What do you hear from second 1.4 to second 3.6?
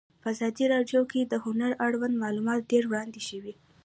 هنر اړوند معلومات ډېر وړاندې شوي.